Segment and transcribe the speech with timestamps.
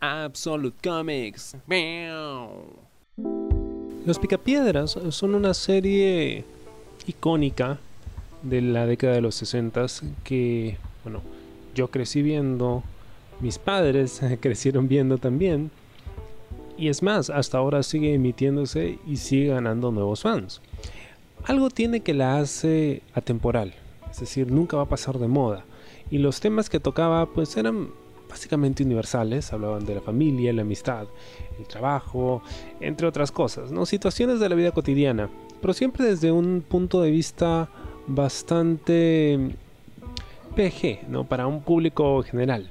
[0.00, 1.56] Absolute Comics.
[4.06, 6.44] Los Picapiedras son una serie
[7.06, 7.78] icónica
[8.42, 9.86] de la década de los 60
[10.24, 11.22] que, bueno,
[11.74, 12.82] yo crecí viendo,
[13.40, 15.70] mis padres crecieron viendo también.
[16.76, 20.60] Y es más, hasta ahora sigue emitiéndose y sigue ganando nuevos fans.
[21.44, 23.74] Algo tiene que la hace atemporal,
[24.10, 25.64] es decir, nunca va a pasar de moda.
[26.10, 27.88] Y los temas que tocaba pues eran
[28.28, 31.06] básicamente universales, hablaban de la familia, la amistad,
[31.58, 32.42] el trabajo,
[32.80, 33.86] entre otras cosas, ¿no?
[33.86, 35.28] Situaciones de la vida cotidiana,
[35.60, 37.68] pero siempre desde un punto de vista
[38.06, 39.56] bastante
[40.54, 41.24] PG, ¿no?
[41.24, 42.68] Para un público general.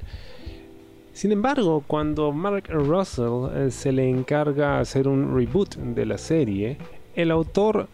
[1.13, 6.77] Sin embargo, cuando Mark Russell eh, se le encarga hacer un reboot de la serie,
[7.15, 7.87] el autor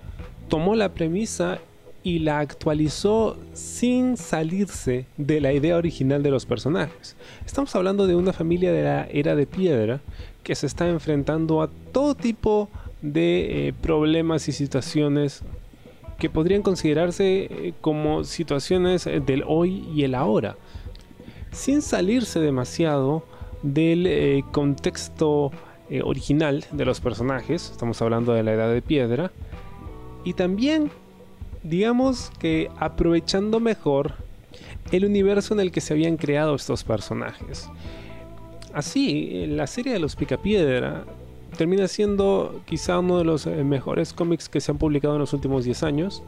[0.50, 1.60] tomó la premisa
[2.04, 7.16] y la actualizó sin salirse de la idea original de los personajes.
[7.46, 10.02] Estamos hablando de una familia de la era de piedra
[10.44, 12.70] que se está enfrentando a todo tipo
[13.02, 15.44] de eh, problemas y situaciones
[16.20, 20.58] que podrían considerarse eh, como situaciones del hoy y el ahora,
[21.52, 23.24] sin salirse demasiado
[23.62, 25.52] del eh, contexto
[26.04, 29.32] original de los personajes, estamos hablando de la edad de piedra,
[30.24, 30.90] y también
[31.64, 34.14] digamos que aprovechando mejor
[34.92, 37.70] el universo en el que se habían creado estos personajes.
[38.74, 41.06] Así, la serie de los Picapiedra
[41.58, 45.34] termina siendo quizá uno de los eh, mejores cómics que se han publicado en los
[45.34, 46.24] últimos 10 años.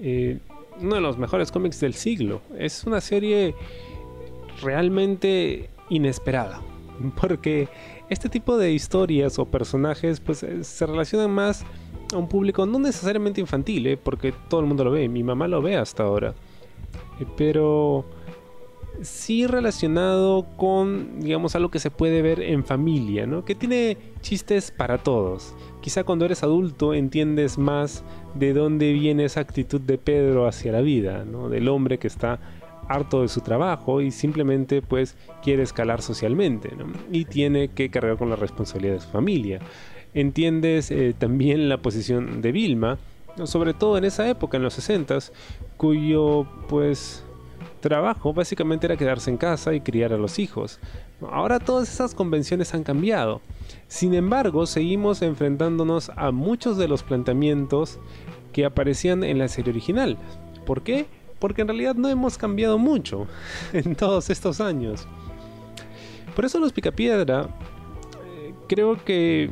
[0.00, 0.38] Eh,
[0.80, 2.40] uno de los mejores cómics del siglo.
[2.56, 3.54] Es una serie
[4.62, 6.60] realmente inesperada.
[7.20, 7.68] Porque
[8.10, 11.64] este tipo de historias o personajes pues eh, se relacionan más
[12.12, 13.96] a un público no necesariamente infantil, ¿eh?
[13.96, 16.34] porque todo el mundo lo ve, mi mamá lo ve hasta ahora,
[17.20, 18.04] eh, pero
[19.02, 23.44] sí relacionado con, digamos, algo que se puede ver en familia, ¿no?
[23.44, 25.54] Que tiene chistes para todos.
[25.80, 28.02] Quizá cuando eres adulto entiendes más
[28.34, 31.48] de dónde viene esa actitud de Pedro hacia la vida, ¿no?
[31.48, 32.40] Del hombre que está
[32.88, 36.86] harto de su trabajo y simplemente pues quiere escalar socialmente, ¿no?
[37.12, 39.60] Y tiene que cargar con la responsabilidad de su familia
[40.14, 42.98] entiendes eh, también la posición de Vilma,
[43.44, 45.18] sobre todo en esa época, en los 60
[45.76, 47.24] cuyo pues
[47.80, 50.80] trabajo básicamente era quedarse en casa y criar a los hijos.
[51.30, 53.40] Ahora todas esas convenciones han cambiado.
[53.86, 57.98] Sin embargo, seguimos enfrentándonos a muchos de los planteamientos
[58.52, 60.18] que aparecían en la serie original.
[60.66, 61.06] ¿Por qué?
[61.38, 63.26] Porque en realidad no hemos cambiado mucho
[63.72, 65.06] en todos estos años.
[66.34, 67.48] Por eso los Picapiedra
[68.36, 69.50] eh, creo que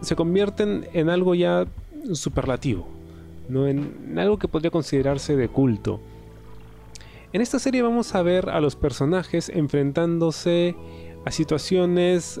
[0.00, 1.66] se convierten en algo ya
[2.12, 2.86] superlativo,
[3.48, 3.66] ¿no?
[3.66, 6.00] en, algo que podría considerarse de culto.
[7.32, 10.74] En esta serie vamos a ver a los personajes enfrentándose
[11.24, 12.40] a situaciones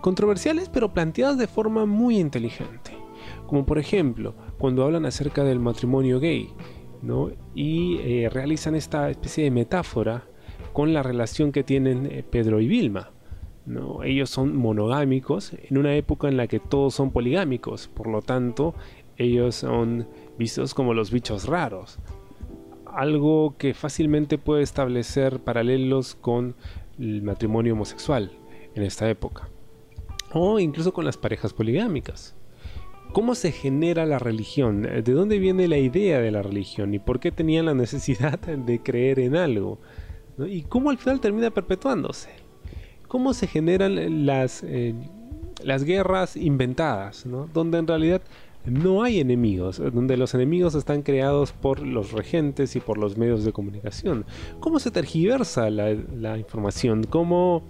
[0.00, 2.92] controversiales pero planteadas de forma muy inteligente.
[3.46, 6.50] Como por ejemplo, cuando hablan acerca del matrimonio gay,
[7.02, 7.30] ¿no?
[7.54, 10.24] Y eh, realizan esta especie de metáfora
[10.72, 13.10] con la relación que tienen eh, Pedro y Vilma.
[13.70, 14.02] ¿No?
[14.02, 18.74] Ellos son monogámicos en una época en la que todos son poligámicos, por lo tanto,
[19.16, 20.08] ellos son
[20.38, 21.98] vistos como los bichos raros.
[22.86, 26.56] Algo que fácilmente puede establecer paralelos con
[26.98, 28.32] el matrimonio homosexual
[28.74, 29.48] en esta época.
[30.32, 32.34] O incluso con las parejas poligámicas.
[33.12, 34.82] ¿Cómo se genera la religión?
[34.82, 36.94] ¿De dónde viene la idea de la religión?
[36.94, 39.80] ¿Y por qué tenían la necesidad de creer en algo?
[40.38, 42.30] ¿Y cómo al final termina perpetuándose?
[43.10, 44.94] Cómo se generan las, eh,
[45.64, 48.22] las guerras inventadas, donde en realidad
[48.64, 53.44] no hay enemigos, donde los enemigos están creados por los regentes y por los medios
[53.44, 54.26] de comunicación.
[54.60, 57.02] ¿Cómo se tergiversa la, información?
[57.02, 57.64] ¿Cómo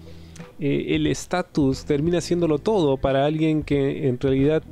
[0.58, 4.62] eh, el estatus termina haciéndolo todo para alguien que en realidad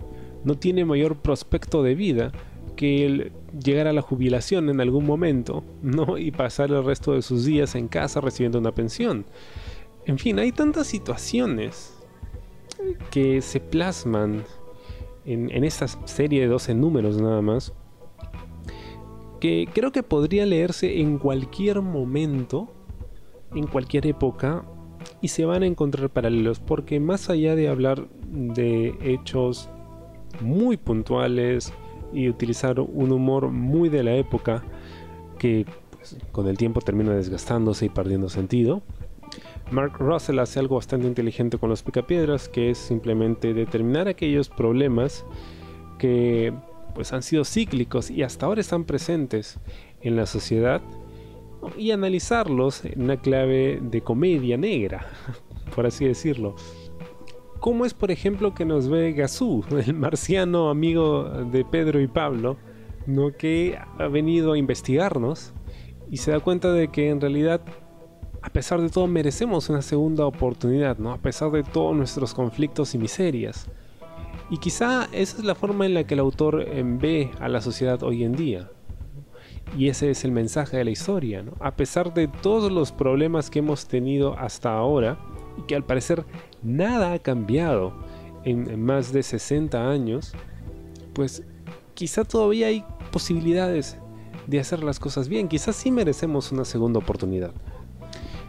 [0.45, 2.31] no tiene mayor prospecto de vida
[2.77, 3.33] que el
[3.65, 6.19] llegar a la jubilación en algún momento ¿no?
[6.19, 9.25] y pasar el resto de sus días en casa recibiendo una pensión?
[10.09, 11.95] En fin, hay tantas situaciones
[13.11, 14.43] que se plasman
[15.27, 17.75] en, esta serie de 12 números nada más,
[19.39, 22.73] que creo que podría leerse en cualquier momento,
[23.55, 24.65] en cualquier época,
[25.21, 29.69] y se van a encontrar paralelos, porque más allá de hablar de hechos
[30.41, 31.71] muy puntuales
[32.15, 34.65] y utilizar un humor muy de la época,
[35.39, 38.81] que pues, con el tiempo termina desgastándose y perdiendo sentido,
[39.71, 45.25] Mark Russell hace algo bastante inteligente con los picapiedras, que es simplemente determinar aquellos problemas
[45.99, 46.53] que
[46.95, 49.59] pues han sido cíclicos y hasta ahora están presentes
[50.01, 50.81] en la sociedad
[51.77, 55.07] y analizarlos en una clave de comedia negra,
[55.75, 56.55] por así decirlo.
[57.61, 62.57] ¿Cómo es, por ejemplo, que nos ve Gazú, el marciano amigo de Pedro y Pablo,
[63.07, 63.33] ¿no?
[63.37, 65.53] que ha venido a investigarnos
[66.11, 67.61] y se da cuenta de que en realidad,
[68.43, 71.13] a pesar de todo, merecemos una segunda oportunidad, ¿no?
[71.13, 73.67] a pesar de todos nuestros conflictos y miserias.
[74.51, 76.65] Y quizá esa es la forma en la que el autor
[76.99, 78.71] ve a la sociedad hoy en día.
[79.77, 81.45] Y ese es el mensaje de la historia.
[81.61, 85.19] A pesar de todos los problemas que hemos tenido hasta ahora,
[85.59, 86.25] y que al parecer
[86.63, 87.93] nada ha cambiado
[88.45, 90.33] en, más de 60 años,
[91.13, 91.43] pues
[91.95, 93.99] quizá todavía hay posibilidades
[94.47, 95.49] de hacer las cosas bien.
[95.49, 97.53] Quizás sí merecemos una segunda oportunidad.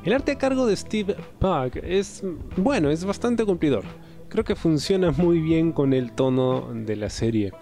[0.10, 2.24] El arte a cargo de Steve Pugh es,
[2.58, 3.84] bueno, es bastante cumplidor.
[4.28, 7.54] Creo que funciona muy bien con el tono de la serie.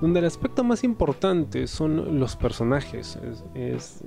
[0.00, 3.18] Donde el aspecto más importante son los personajes,
[3.56, 4.04] es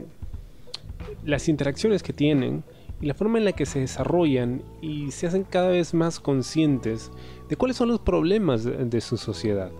[1.26, 2.64] las interacciones que tienen
[3.02, 7.12] y la forma en la que se desarrollan y se hacen cada vez más conscientes
[7.50, 9.74] de cuáles son los problemas de, su sociedad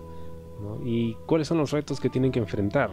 [0.84, 2.90] y cuáles son los retos que tienen que enfrentar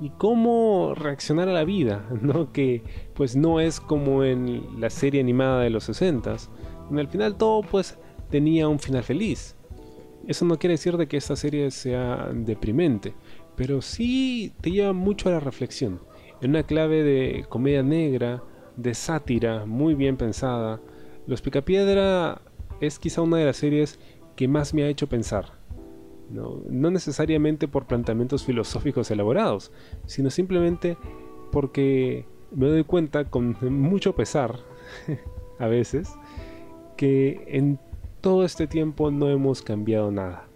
[0.00, 2.52] y cómo reaccionar a la vida, ¿no?
[2.52, 2.82] que
[3.14, 6.36] pues no es como en la serie animada de los 60
[6.86, 7.98] donde al final todo pues
[8.30, 9.56] tenía un final feliz.
[10.26, 13.14] Eso no quiere decir de que esta serie sea deprimente,
[13.56, 16.00] pero sí te lleva mucho a la reflexión.
[16.40, 18.42] En una clave de comedia negra,
[18.76, 20.80] de sátira muy bien pensada.
[21.26, 22.40] Los Picapiedra
[22.80, 23.98] es quizá una de las series
[24.36, 25.52] que más me ha hecho pensar.
[26.30, 29.70] No, necesariamente por planteamientos filosóficos elaborados,
[30.06, 30.96] sino simplemente
[31.52, 34.58] porque me doy cuenta con mucho pesar,
[35.58, 36.12] a veces,
[36.96, 37.78] que en
[38.20, 40.48] todo este tiempo no hemos cambiado nada.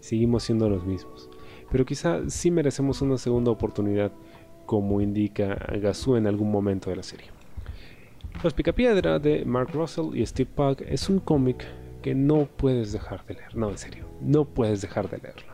[0.00, 1.30] Seguimos siendo los mismos.
[1.70, 4.12] Pero quizá sí merecemos una segunda oportunidad,
[4.66, 7.28] como indica Gazú en algún momento de la serie.
[8.42, 11.64] Los Picapiedra de Mark Russell y Steve Pugh es un cómic
[12.02, 13.56] que no puedes dejar de leer.
[13.56, 15.51] No, en serio, no puedes dejar de leerlo.